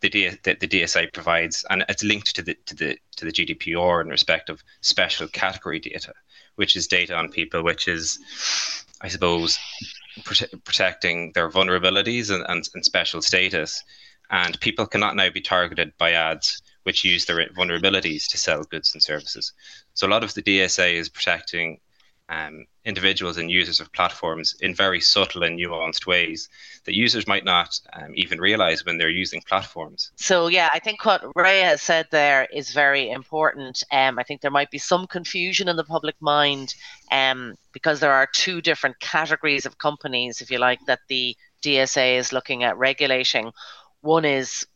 the, 0.00 0.08
D, 0.08 0.28
the, 0.42 0.54
the, 0.54 0.68
DSA 0.68 1.12
provides, 1.12 1.64
and 1.68 1.84
it's 1.88 2.04
linked 2.04 2.34
to 2.36 2.42
the 2.42 2.54
to 2.66 2.74
the 2.76 2.98
to 3.16 3.24
the 3.26 3.32
GDPR 3.32 4.02
in 4.02 4.08
respect 4.08 4.48
of 4.48 4.62
special 4.80 5.28
category 5.28 5.80
data, 5.80 6.14
which 6.54 6.76
is 6.76 6.86
data 6.86 7.14
on 7.14 7.28
people, 7.28 7.62
which 7.62 7.88
is, 7.88 8.18
I 9.00 9.08
suppose, 9.08 9.58
prote- 10.20 10.64
protecting 10.64 11.32
their 11.32 11.50
vulnerabilities 11.50 12.30
and, 12.34 12.44
and, 12.48 12.68
and 12.74 12.84
special 12.84 13.22
status. 13.22 13.82
And 14.30 14.60
people 14.60 14.86
cannot 14.86 15.16
now 15.16 15.30
be 15.30 15.40
targeted 15.40 15.92
by 15.98 16.12
ads 16.12 16.62
which 16.84 17.04
use 17.04 17.24
their 17.24 17.46
vulnerabilities 17.50 18.26
to 18.28 18.38
sell 18.38 18.62
goods 18.64 18.94
and 18.94 19.02
services. 19.02 19.52
So 19.94 20.06
a 20.06 20.08
lot 20.10 20.24
of 20.24 20.34
the 20.34 20.42
DSA 20.42 20.94
is 20.94 21.08
protecting 21.08 21.78
um, 22.30 22.64
individuals 22.84 23.36
and 23.36 23.50
users 23.50 23.80
of 23.80 23.92
platforms 23.92 24.54
in 24.60 24.74
very 24.74 25.00
subtle 25.00 25.42
and 25.42 25.58
nuanced 25.58 26.06
ways 26.06 26.48
that 26.84 26.96
users 26.96 27.26
might 27.26 27.44
not 27.44 27.78
um, 27.92 28.12
even 28.14 28.40
realize 28.40 28.86
when 28.86 28.96
they're 28.96 29.10
using 29.10 29.42
platforms. 29.46 30.12
So, 30.16 30.46
yeah, 30.46 30.68
I 30.72 30.78
think 30.78 31.04
what 31.04 31.24
Ray 31.34 31.60
has 31.60 31.82
said 31.82 32.06
there 32.10 32.46
is 32.52 32.70
very 32.70 33.10
important. 33.10 33.82
Um, 33.92 34.18
I 34.18 34.22
think 34.22 34.40
there 34.40 34.50
might 34.50 34.70
be 34.70 34.78
some 34.78 35.06
confusion 35.06 35.68
in 35.68 35.76
the 35.76 35.84
public 35.84 36.14
mind 36.20 36.74
um, 37.10 37.56
because 37.72 38.00
there 38.00 38.12
are 38.12 38.28
two 38.32 38.62
different 38.62 38.98
categories 39.00 39.66
of 39.66 39.78
companies, 39.78 40.40
if 40.40 40.50
you 40.50 40.58
like, 40.58 40.80
that 40.86 41.00
the 41.08 41.36
DSA 41.62 42.16
is 42.16 42.32
looking 42.32 42.62
at 42.62 42.78
regulating. 42.78 43.50
One 44.02 44.24
is 44.24 44.66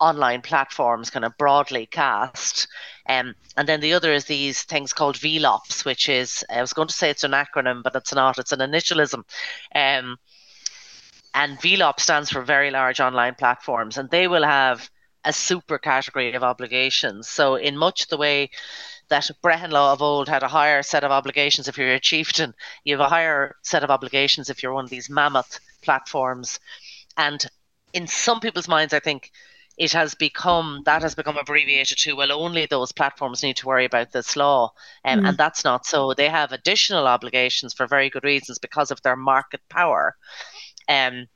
online 0.00 0.42
platforms 0.42 1.10
kind 1.10 1.24
of 1.24 1.36
broadly 1.38 1.86
cast. 1.86 2.68
Um, 3.08 3.34
and 3.56 3.68
then 3.68 3.80
the 3.80 3.94
other 3.94 4.12
is 4.12 4.24
these 4.24 4.62
things 4.62 4.92
called 4.92 5.16
VLOPs, 5.16 5.84
which 5.84 6.08
is, 6.08 6.44
I 6.50 6.60
was 6.60 6.72
going 6.72 6.88
to 6.88 6.94
say 6.94 7.10
it's 7.10 7.24
an 7.24 7.32
acronym, 7.32 7.82
but 7.82 7.94
it's 7.94 8.14
not, 8.14 8.38
it's 8.38 8.52
an 8.52 8.60
initialism. 8.60 9.24
Um, 9.74 10.18
and 11.34 11.58
VLOP 11.58 12.00
stands 12.00 12.30
for 12.30 12.42
very 12.42 12.70
large 12.70 13.00
online 13.00 13.34
platforms, 13.34 13.98
and 13.98 14.08
they 14.10 14.28
will 14.28 14.44
have 14.44 14.88
a 15.24 15.32
super 15.32 15.78
category 15.78 16.34
of 16.34 16.44
obligations. 16.44 17.28
So, 17.28 17.56
in 17.56 17.76
much 17.76 18.06
the 18.06 18.16
way 18.16 18.50
that 19.08 19.30
Brehon 19.42 19.70
Law 19.70 19.92
of 19.92 20.02
old 20.02 20.28
had 20.28 20.42
a 20.42 20.48
higher 20.48 20.82
set 20.82 21.04
of 21.04 21.10
obligations 21.10 21.66
if 21.66 21.76
you're 21.76 21.94
a 21.94 22.00
chieftain, 22.00 22.54
you 22.84 22.94
have 22.94 23.06
a 23.06 23.08
higher 23.08 23.56
set 23.62 23.82
of 23.82 23.90
obligations 23.90 24.48
if 24.48 24.62
you're 24.62 24.72
one 24.72 24.84
of 24.84 24.90
these 24.90 25.10
mammoth 25.10 25.60
platforms. 25.82 26.60
And 27.16 27.44
in 27.92 28.06
some 28.06 28.40
people's 28.40 28.68
minds, 28.68 28.94
I 28.94 29.00
think 29.00 29.30
it 29.76 29.92
has 29.92 30.14
become 30.14 30.82
that 30.84 31.02
has 31.02 31.14
become 31.14 31.36
abbreviated 31.36 31.98
to 31.98 32.14
well 32.14 32.30
only 32.32 32.66
those 32.66 32.92
platforms 32.92 33.42
need 33.42 33.56
to 33.56 33.66
worry 33.66 33.84
about 33.84 34.12
this 34.12 34.36
law 34.36 34.72
um, 35.04 35.20
mm. 35.20 35.28
and 35.28 35.36
that's 35.36 35.64
not 35.64 35.84
so 35.84 36.14
they 36.14 36.28
have 36.28 36.52
additional 36.52 37.08
obligations 37.08 37.74
for 37.74 37.86
very 37.86 38.08
good 38.08 38.24
reasons 38.24 38.58
because 38.58 38.90
of 38.90 39.02
their 39.02 39.16
market 39.16 39.60
power 39.68 40.14
um, 40.88 41.26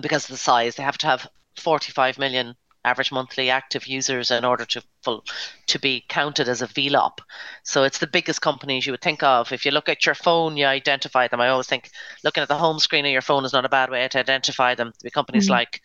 because 0.00 0.24
of 0.24 0.30
the 0.30 0.36
size. 0.36 0.76
They 0.76 0.82
have 0.82 0.98
to 0.98 1.06
have 1.06 1.28
45 1.58 2.18
million 2.18 2.54
average 2.84 3.12
monthly 3.12 3.48
active 3.48 3.86
users 3.86 4.32
in 4.32 4.44
order 4.44 4.64
to 4.64 4.82
full, 5.02 5.24
to 5.68 5.78
be 5.78 6.04
counted 6.08 6.48
as 6.48 6.62
a 6.62 6.66
VLOP. 6.66 7.18
So 7.62 7.84
it's 7.84 7.98
the 7.98 8.08
biggest 8.08 8.40
companies 8.40 8.86
you 8.86 8.92
would 8.92 9.02
think 9.02 9.22
of. 9.22 9.52
If 9.52 9.64
you 9.64 9.70
look 9.70 9.88
at 9.88 10.04
your 10.04 10.16
phone, 10.16 10.56
you 10.56 10.66
identify 10.66 11.28
them. 11.28 11.40
I 11.40 11.48
always 11.48 11.68
think 11.68 11.90
looking 12.24 12.42
at 12.42 12.48
the 12.48 12.58
home 12.58 12.80
screen 12.80 13.06
of 13.06 13.12
your 13.12 13.22
phone 13.22 13.44
is 13.44 13.52
not 13.52 13.64
a 13.64 13.68
bad 13.68 13.90
way 13.90 14.08
to 14.08 14.18
identify 14.18 14.74
them. 14.74 14.92
The 15.00 15.12
companies 15.12 15.44
mm-hmm. 15.44 15.52
like 15.52 15.80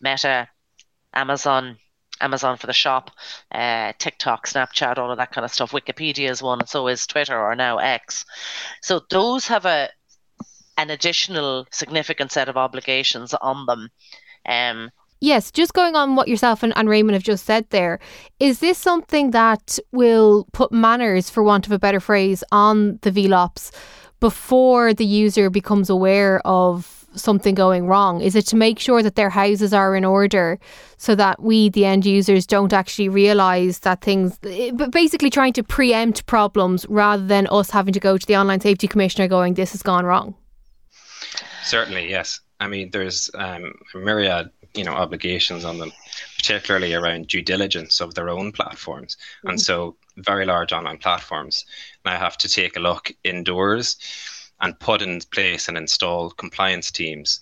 Meta, 0.00 0.48
Amazon, 1.14 1.78
Amazon 2.20 2.56
for 2.56 2.66
the 2.66 2.72
shop, 2.72 3.10
uh, 3.52 3.92
TikTok, 3.98 4.46
Snapchat, 4.46 4.98
all 4.98 5.10
of 5.10 5.18
that 5.18 5.32
kind 5.32 5.44
of 5.44 5.52
stuff. 5.52 5.72
Wikipedia 5.72 6.30
is 6.30 6.42
one, 6.42 6.60
and 6.60 6.68
so 6.68 6.88
is 6.88 7.06
Twitter 7.06 7.38
or 7.38 7.54
now 7.54 7.78
X. 7.78 8.24
So 8.82 9.00
those 9.10 9.46
have 9.48 9.64
a 9.64 9.88
an 10.76 10.90
additional 10.90 11.66
significant 11.70 12.32
set 12.32 12.48
of 12.48 12.56
obligations 12.56 13.32
on 13.34 13.66
them. 13.66 13.90
Um, 14.46 14.90
Yes, 15.20 15.50
just 15.50 15.72
going 15.72 15.96
on 15.96 16.16
what 16.16 16.28
yourself 16.28 16.62
and, 16.62 16.76
and 16.76 16.86
Raymond 16.86 17.14
have 17.14 17.22
just 17.22 17.46
said 17.46 17.70
there, 17.70 17.98
is 18.40 18.58
this 18.58 18.76
something 18.76 19.30
that 19.30 19.78
will 19.90 20.46
put 20.52 20.70
manners, 20.70 21.30
for 21.30 21.42
want 21.42 21.64
of 21.64 21.72
a 21.72 21.78
better 21.78 21.98
phrase, 21.98 22.44
on 22.52 22.98
the 23.00 23.10
VLOPs 23.10 23.70
before 24.20 24.92
the 24.92 25.06
user 25.06 25.48
becomes 25.48 25.88
aware 25.88 26.46
of 26.46 27.03
something 27.16 27.54
going 27.54 27.86
wrong? 27.86 28.20
Is 28.20 28.34
it 28.34 28.46
to 28.48 28.56
make 28.56 28.78
sure 28.78 29.02
that 29.02 29.16
their 29.16 29.30
houses 29.30 29.72
are 29.72 29.96
in 29.96 30.04
order 30.04 30.58
so 30.96 31.14
that 31.14 31.42
we, 31.42 31.68
the 31.68 31.84
end 31.84 32.06
users, 32.06 32.46
don't 32.46 32.72
actually 32.72 33.08
realise 33.08 33.80
that 33.80 34.00
things, 34.00 34.38
but 34.38 34.90
basically 34.90 35.30
trying 35.30 35.52
to 35.54 35.62
preempt 35.62 36.26
problems 36.26 36.86
rather 36.88 37.24
than 37.26 37.46
us 37.50 37.70
having 37.70 37.92
to 37.94 38.00
go 38.00 38.16
to 38.16 38.26
the 38.26 38.36
Online 38.36 38.60
Safety 38.60 38.88
Commissioner 38.88 39.28
going, 39.28 39.54
this 39.54 39.72
has 39.72 39.82
gone 39.82 40.04
wrong? 40.04 40.34
Certainly, 41.64 42.10
yes. 42.10 42.40
I 42.60 42.68
mean, 42.68 42.90
there's 42.90 43.30
um, 43.34 43.74
a 43.94 43.98
myriad 43.98 44.50
you 44.74 44.84
know 44.84 44.92
obligations 44.92 45.64
on 45.64 45.78
them, 45.78 45.92
particularly 46.36 46.94
around 46.94 47.28
due 47.28 47.42
diligence 47.42 48.00
of 48.00 48.14
their 48.14 48.28
own 48.28 48.52
platforms. 48.52 49.16
Mm-hmm. 49.16 49.50
And 49.50 49.60
so, 49.60 49.96
very 50.16 50.44
large 50.44 50.72
online 50.72 50.98
platforms 50.98 51.64
now 52.04 52.18
have 52.18 52.36
to 52.38 52.48
take 52.48 52.76
a 52.76 52.80
look 52.80 53.12
indoors 53.24 53.96
and 54.60 54.78
put 54.78 55.02
in 55.02 55.20
place 55.32 55.68
and 55.68 55.76
install 55.76 56.30
compliance 56.30 56.90
teams 56.90 57.40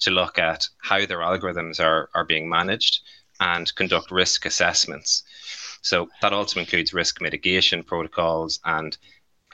to 0.00 0.10
look 0.10 0.38
at 0.38 0.68
how 0.78 1.04
their 1.06 1.18
algorithms 1.18 1.80
are, 1.80 2.08
are 2.14 2.24
being 2.24 2.48
managed 2.48 3.00
and 3.40 3.74
conduct 3.74 4.10
risk 4.10 4.46
assessments. 4.46 5.22
So 5.82 6.08
that 6.22 6.32
also 6.32 6.60
includes 6.60 6.92
risk 6.92 7.20
mitigation 7.20 7.82
protocols 7.82 8.60
and 8.64 8.96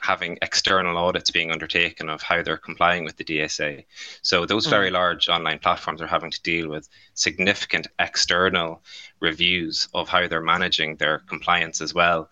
having 0.01 0.37
external 0.41 0.97
audits 0.97 1.31
being 1.31 1.51
undertaken 1.51 2.09
of 2.09 2.21
how 2.21 2.43
they're 2.43 2.57
complying 2.57 3.03
with 3.03 3.17
the 3.17 3.23
DSA. 3.23 3.85
So 4.21 4.45
those 4.45 4.67
very 4.67 4.89
mm. 4.89 4.93
large 4.93 5.29
online 5.29 5.59
platforms 5.59 6.01
are 6.01 6.07
having 6.07 6.31
to 6.31 6.41
deal 6.43 6.69
with 6.69 6.87
significant 7.15 7.87
external 7.97 8.83
reviews 9.19 9.87
of 9.93 10.07
how 10.07 10.27
they're 10.27 10.41
managing 10.41 10.97
their 10.97 11.19
compliance 11.19 11.81
as 11.81 11.93
well. 11.93 12.29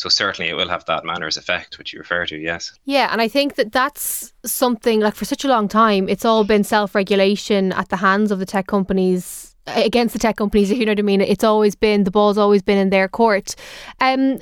So 0.00 0.08
certainly 0.08 0.50
it 0.50 0.54
will 0.54 0.70
have 0.70 0.86
that 0.86 1.04
manners 1.04 1.36
effect, 1.36 1.76
which 1.76 1.92
you 1.92 1.98
refer 1.98 2.24
to, 2.24 2.38
yes. 2.38 2.72
Yeah, 2.86 3.08
and 3.12 3.20
I 3.20 3.28
think 3.28 3.56
that 3.56 3.70
that's 3.70 4.32
something 4.46 5.00
like 5.00 5.14
for 5.14 5.26
such 5.26 5.44
a 5.44 5.48
long 5.48 5.68
time, 5.68 6.08
it's 6.08 6.24
all 6.24 6.42
been 6.42 6.64
self-regulation 6.64 7.72
at 7.72 7.90
the 7.90 7.98
hands 7.98 8.30
of 8.30 8.38
the 8.38 8.46
tech 8.46 8.66
companies 8.66 9.54
against 9.66 10.14
the 10.14 10.18
tech 10.18 10.38
companies, 10.38 10.70
if 10.70 10.78
you 10.78 10.86
know 10.86 10.92
what 10.92 10.98
I 11.00 11.02
mean. 11.02 11.20
It's 11.20 11.44
always 11.44 11.74
been 11.74 12.04
the 12.04 12.10
ball's 12.10 12.38
always 12.38 12.62
been 12.62 12.78
in 12.78 12.88
their 12.88 13.08
court. 13.08 13.54
Um, 14.00 14.38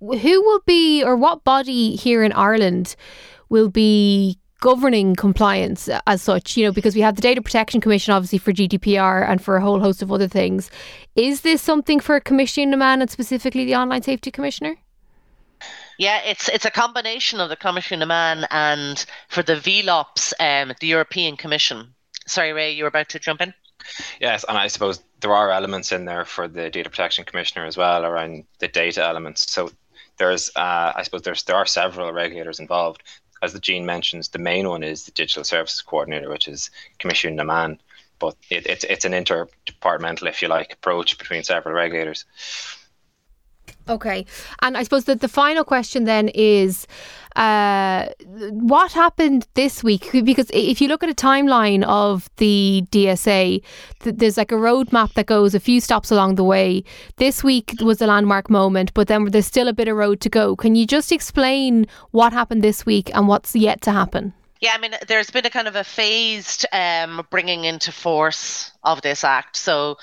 who 0.00 0.42
will 0.42 0.62
be 0.66 1.04
or 1.04 1.14
what 1.14 1.44
body 1.44 1.94
here 1.94 2.24
in 2.24 2.32
Ireland 2.32 2.96
will 3.50 3.68
be 3.68 4.36
governing 4.60 5.14
compliance 5.14 5.88
as 6.08 6.22
such? 6.22 6.56
You 6.56 6.64
know, 6.64 6.72
because 6.72 6.96
we 6.96 7.02
have 7.02 7.14
the 7.14 7.22
Data 7.22 7.40
Protection 7.40 7.80
Commission, 7.80 8.14
obviously 8.14 8.40
for 8.40 8.52
GDPR 8.52 9.30
and 9.30 9.40
for 9.40 9.54
a 9.54 9.60
whole 9.60 9.78
host 9.78 10.02
of 10.02 10.10
other 10.10 10.26
things. 10.26 10.72
Is 11.14 11.42
this 11.42 11.62
something 11.62 12.00
for 12.00 12.16
a 12.16 12.20
Coimisiún 12.20 12.66
na 12.66 12.76
Meán 12.76 13.00
and 13.00 13.08
specifically 13.08 13.64
the 13.64 13.76
Online 13.76 14.02
Safety 14.02 14.32
Commissioner? 14.32 14.76
Yeah, 15.98 16.20
it's 16.24 16.48
it's 16.48 16.64
a 16.64 16.70
combination 16.70 17.40
of 17.40 17.48
the 17.48 17.56
Coimisiún 17.56 17.98
na 17.98 18.06
Meán 18.06 18.46
and 18.50 19.04
for 19.28 19.42
the 19.42 19.56
VLOPs, 19.56 20.32
um, 20.38 20.72
the 20.78 20.86
European 20.86 21.36
Commission. 21.36 21.92
Sorry, 22.26 22.52
Ray, 22.52 22.70
you 22.70 22.84
were 22.84 22.88
about 22.88 23.08
to 23.10 23.18
jump 23.18 23.40
in. 23.40 23.52
Yes, 24.20 24.44
and 24.48 24.56
I 24.56 24.68
suppose 24.68 25.00
there 25.20 25.34
are 25.34 25.50
elements 25.50 25.90
in 25.90 26.04
there 26.04 26.24
for 26.24 26.46
the 26.46 26.70
data 26.70 26.88
protection 26.88 27.24
commissioner 27.24 27.66
as 27.66 27.76
well 27.76 28.04
around 28.04 28.44
the 28.60 28.68
data 28.68 29.02
elements. 29.02 29.50
So 29.50 29.70
there's, 30.18 30.50
uh, 30.54 30.92
I 30.94 31.02
suppose 31.02 31.22
there's 31.22 31.42
there 31.42 31.56
are 31.56 31.66
several 31.66 32.12
regulators 32.12 32.60
involved. 32.60 33.02
As 33.42 33.52
the 33.52 33.60
Jeanne 33.60 33.86
mentions, 33.86 34.28
the 34.28 34.38
main 34.38 34.68
one 34.68 34.84
is 34.84 35.04
the 35.04 35.12
digital 35.12 35.44
services 35.44 35.82
coordinator, 35.82 36.28
which 36.30 36.46
is 36.46 36.70
Coimisiún 37.00 37.34
na 37.34 37.44
Meán. 37.44 37.78
But 38.20 38.36
it, 38.50 38.66
it's 38.66 38.84
it's 38.84 39.04
an 39.04 39.12
interdepartmental, 39.12 40.28
if 40.28 40.42
you 40.42 40.48
like, 40.48 40.72
approach 40.72 41.18
between 41.18 41.42
several 41.42 41.74
regulators. 41.74 42.24
Okay. 43.88 44.26
And 44.60 44.76
I 44.76 44.82
suppose 44.82 45.04
that 45.06 45.20
the 45.20 45.28
final 45.28 45.64
question 45.64 46.04
then 46.04 46.28
is 46.34 46.86
uh, 47.36 48.08
what 48.50 48.92
happened 48.92 49.46
this 49.54 49.82
week? 49.84 50.10
Because 50.12 50.50
if 50.52 50.80
you 50.80 50.88
look 50.88 51.02
at 51.02 51.08
a 51.08 51.14
timeline 51.14 51.84
of 51.84 52.28
the 52.36 52.84
DSA, 52.90 53.62
th- 54.00 54.16
there's 54.16 54.36
like 54.36 54.52
a 54.52 54.56
roadmap 54.56 55.14
that 55.14 55.26
goes 55.26 55.54
a 55.54 55.60
few 55.60 55.80
stops 55.80 56.10
along 56.10 56.34
the 56.34 56.44
way. 56.44 56.82
This 57.16 57.44
week 57.44 57.74
was 57.80 58.02
a 58.02 58.06
landmark 58.06 58.50
moment, 58.50 58.92
but 58.92 59.08
then 59.08 59.24
there's 59.26 59.46
still 59.46 59.68
a 59.68 59.72
bit 59.72 59.88
of 59.88 59.96
road 59.96 60.20
to 60.22 60.28
go. 60.28 60.56
Can 60.56 60.74
you 60.74 60.86
just 60.86 61.12
explain 61.12 61.86
what 62.10 62.32
happened 62.32 62.62
this 62.62 62.84
week 62.84 63.10
and 63.14 63.28
what's 63.28 63.54
yet 63.54 63.80
to 63.82 63.92
happen? 63.92 64.34
Yeah, 64.60 64.72
I 64.74 64.78
mean, 64.78 64.94
there's 65.06 65.30
been 65.30 65.46
a 65.46 65.50
kind 65.50 65.68
of 65.68 65.76
a 65.76 65.84
phased 65.84 66.66
um, 66.72 67.24
bringing 67.30 67.64
into 67.64 67.92
force 67.92 68.72
of 68.82 69.00
this 69.02 69.22
act. 69.22 69.56
So 69.56 69.98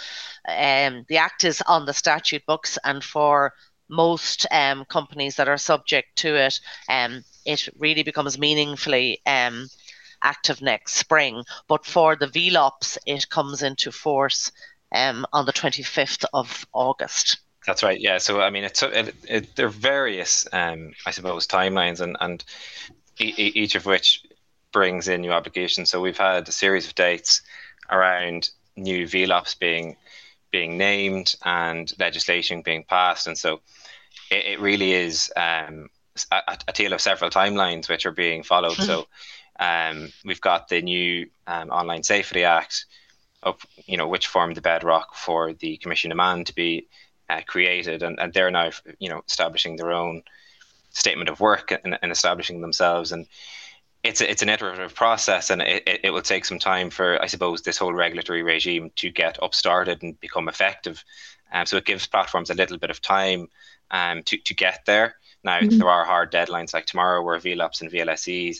um, 0.48 1.06
the 1.10 1.18
act 1.18 1.44
is 1.44 1.62
on 1.68 1.86
the 1.86 1.94
statute 1.94 2.46
books, 2.46 2.77
and 2.84 3.04
for 3.04 3.54
most 3.89 4.46
um, 4.51 4.86
companies 4.86 5.36
that 5.36 5.48
are 5.48 5.58
subject 5.58 6.15
to 6.18 6.36
it, 6.36 6.60
um, 6.89 7.24
it 7.46 7.68
really 7.77 8.04
becomes 8.04 8.39
meaningfully 8.39 9.22
um, 9.25 9.68
active 10.22 10.62
next 10.62 10.94
spring. 10.94 11.44
But 11.68 11.86
for 11.86 12.15
the 12.15 12.27
VLOPs, 12.27 12.98
it 13.06 13.30
comes 13.30 13.63
into 13.63 13.92
force 13.92 14.51
um, 14.94 15.25
on 15.34 15.46
the 15.46 15.54
25th 15.54 16.25
of 16.34 16.65
August. 16.74 17.38
That's 17.65 17.84
right. 17.84 18.00
Yeah. 18.00 18.20
So 18.20 18.42
I 18.42 18.50
mean, 18.50 18.63
it's 18.63 18.84
it, 18.84 19.15
it, 19.27 19.56
there 19.56 19.65
are 19.65 19.70
various, 19.70 20.48
um, 20.54 20.92
I 21.06 21.12
suppose, 21.12 21.48
timelines, 21.48 22.00
and 22.00 22.15
and 22.20 22.44
e- 23.20 23.51
each 23.56 23.75
of 23.75 23.86
which 23.86 24.24
brings 24.72 25.08
in 25.08 25.22
new 25.22 25.32
obligations. 25.32 25.89
So 25.89 26.00
we've 26.01 26.18
had 26.18 26.48
a 26.48 26.51
series 26.51 26.86
of 26.86 26.96
dates 26.96 27.42
around 27.89 28.50
new 28.75 29.08
VLOPs 29.08 29.58
being 29.58 29.96
being 30.56 30.78
named 30.78 31.36
and 31.44 31.92
legislation 32.00 32.62
being 32.62 32.86
passed, 32.86 33.28
and 33.28 33.38
so 33.38 33.60
it, 34.32 34.46
it 34.52 34.60
really 34.62 34.94
is 34.94 35.30
um, 35.36 35.90
a, 36.32 36.58
a, 36.70 36.72
tale 36.72 36.94
of 36.94 37.02
several 37.02 37.30
timelines 37.30 37.90
which 37.90 38.06
are 38.06 38.18
being 38.26 38.42
followed. 38.42 38.78
so 38.78 39.06
um, 39.60 40.14
we've 40.24 40.40
got 40.40 40.70
the 40.70 40.82
new 40.82 41.28
um, 41.46 41.70
Online 41.72 42.04
Safety 42.04 42.46
Act, 42.46 42.86
of 43.44 43.66
you 43.86 43.98
know 43.98 44.08
which 44.08 44.28
formed 44.28 44.56
the 44.56 44.62
bedrock 44.62 45.16
for 45.16 45.52
the 45.54 45.78
Coimisiún 45.84 46.16
na 46.16 46.16
Meán 46.16 46.46
to 46.46 46.56
be 46.56 46.88
uh, 47.30 47.42
created, 47.46 48.02
and, 48.02 48.18
and 48.18 48.32
they're 48.32 48.50
now 48.50 48.70
you 49.00 49.10
know 49.10 49.22
establishing 49.28 49.76
their 49.76 49.92
own 49.92 50.24
statement 50.92 51.30
of 51.30 51.42
work 51.42 51.74
and, 51.84 52.00
and 52.02 52.12
establishing 52.14 52.62
themselves. 52.62 53.12
And 53.12 53.28
it's 54.06 54.22
a, 54.22 54.30
it's 54.30 54.42
an 54.42 54.50
iterative 54.50 54.94
process, 54.94 55.50
and 55.50 55.62
it, 55.62 55.84
it, 55.88 56.00
it 56.06 56.10
will 56.12 56.22
take 56.22 56.46
some 56.46 56.60
time 56.60 56.90
for 56.90 57.22
I 57.22 57.28
suppose 57.28 57.62
this 57.62 57.78
whole 57.78 57.94
regulatory 57.94 58.44
regime 58.44 58.92
to 58.98 59.10
get 59.10 59.42
upstarted 59.42 60.04
and 60.04 60.20
become 60.20 60.48
effective. 60.48 61.04
Um, 61.52 61.66
so 61.66 61.78
it 61.78 61.86
gives 61.86 62.08
platforms 62.08 62.50
a 62.50 62.56
little 62.56 62.78
bit 62.78 62.90
of 62.90 63.02
time 63.02 63.48
um, 63.92 64.24
to 64.24 64.38
to 64.38 64.54
get 64.54 64.86
there. 64.86 65.16
Now 65.44 65.60
mm-hmm. 65.60 65.78
there 65.78 65.90
are 65.90 66.06
hard 66.06 66.32
deadlines 66.32 66.74
like 66.74 66.86
tomorrow 66.86 67.22
where 67.24 67.40
VLOPs 67.40 67.82
and 67.82 67.92
VLSEs 67.92 68.58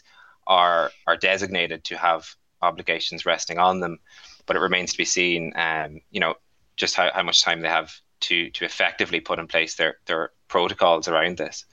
are 0.48 0.92
are 1.08 1.18
designated 1.18 1.84
to 1.86 1.98
have 1.98 2.28
obligations 2.62 3.26
resting 3.26 3.60
on 3.60 3.80
them, 3.80 4.00
but 4.46 4.56
it 4.56 4.62
remains 4.62 4.92
to 4.92 4.98
be 4.98 5.06
seen. 5.06 5.54
Um, 5.56 6.02
you 6.12 6.20
know 6.20 6.36
just 6.78 6.96
how, 6.96 7.10
how 7.14 7.24
much 7.24 7.42
time 7.42 7.62
they 7.62 7.70
have 7.70 7.94
to 8.22 8.50
to 8.52 8.66
effectively 8.66 9.20
put 9.20 9.40
in 9.40 9.48
place 9.48 9.76
their 9.76 9.98
their 10.06 10.32
protocols 10.48 11.08
around 11.08 11.38
this. 11.38 11.66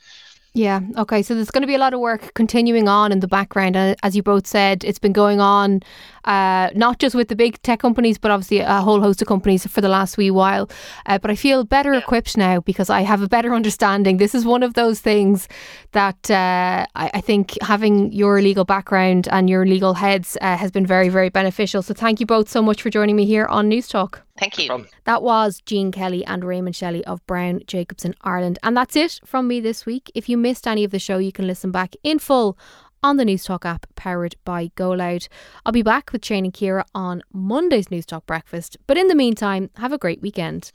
Yeah. 0.54 0.80
Okay. 0.98 1.22
So 1.22 1.34
there's 1.34 1.50
going 1.50 1.62
to 1.62 1.66
be 1.66 1.74
a 1.74 1.78
lot 1.78 1.94
of 1.94 2.00
work 2.00 2.34
continuing 2.34 2.86
on 2.86 3.10
in 3.10 3.20
the 3.20 3.28
background. 3.28 3.74
As 3.76 4.14
you 4.14 4.22
both 4.22 4.46
said, 4.46 4.84
it's 4.84 4.98
been 4.98 5.14
going 5.14 5.40
on 5.40 5.80
uh, 6.24 6.70
not 6.74 6.98
just 6.98 7.14
with 7.14 7.28
the 7.28 7.36
big 7.36 7.60
tech 7.62 7.80
companies, 7.80 8.18
but 8.18 8.30
obviously 8.30 8.60
a 8.60 8.80
whole 8.80 9.00
host 9.00 9.22
of 9.22 9.28
companies 9.28 9.66
for 9.66 9.80
the 9.80 9.88
last 9.88 10.16
wee 10.16 10.30
while. 10.30 10.68
Uh, 11.06 11.18
but 11.18 11.30
I 11.30 11.34
feel 11.34 11.64
better 11.64 11.92
equipped 11.94 12.36
now 12.36 12.60
because 12.60 12.90
I 12.90 13.02
have 13.02 13.22
a 13.22 13.28
better 13.28 13.54
understanding. 13.60 14.16
This 14.16 14.34
is 14.34 14.44
one 14.44 14.62
of 14.62 14.74
those 14.74 15.00
things 15.00 15.48
that 15.92 16.30
uh, 16.30 16.86
I, 16.94 17.10
I, 17.14 17.20
think 17.20 17.56
having 17.62 18.12
your 18.12 18.40
legal 18.40 18.64
background 18.64 19.28
and 19.30 19.48
your 19.48 19.66
legal 19.66 19.94
heads 19.94 20.36
uh, 20.40 20.56
has 20.56 20.70
been 20.70 20.86
very, 20.86 21.08
very 21.08 21.28
beneficial. 21.28 21.82
So 21.82 21.94
thank 21.94 22.20
you 22.20 22.26
both 22.26 22.48
so 22.48 22.62
much 22.62 22.82
for 22.82 22.90
joining 22.90 23.16
me 23.16 23.26
here 23.26 23.46
on 23.46 23.70
Newstalk. 23.70 24.20
Thank 24.38 24.58
you. 24.58 24.68
No 24.68 24.84
that 25.04 25.22
was 25.22 25.60
Jeanne 25.66 25.92
Kelly 25.92 26.24
and 26.24 26.44
Raymond 26.44 26.76
Sherry 26.76 27.04
of 27.04 27.24
Browne 27.26 27.60
Jacobson 27.66 28.14
Ireland. 28.22 28.58
And 28.62 28.76
that's 28.76 28.96
it 28.96 29.20
from 29.24 29.48
me 29.48 29.60
this 29.60 29.84
week. 29.84 30.10
If 30.14 30.28
you 30.28 30.36
missed 30.36 30.66
any 30.66 30.84
of 30.84 30.90
the 30.90 30.98
show, 30.98 31.18
you 31.18 31.32
can 31.32 31.46
listen 31.46 31.70
back 31.70 31.94
in 32.02 32.18
full 32.18 32.56
on 33.02 33.16
the 33.16 33.24
Newstalk 33.24 33.64
app 33.64 33.86
powered 33.96 34.36
by 34.44 34.68
GoLoud. 34.76 35.26
I'll 35.66 35.72
be 35.72 35.82
back 35.82 36.12
with 36.12 36.24
Shane 36.24 36.44
and 36.44 36.54
Ciara 36.54 36.84
on 36.94 37.22
Monday's 37.32 37.88
Newstalk 37.88 38.26
Breakfast, 38.26 38.76
but 38.86 38.96
in 38.96 39.08
the 39.08 39.16
meantime, 39.16 39.70
have 39.76 39.92
a 39.92 39.98
great 39.98 40.22
weekend. 40.22 40.70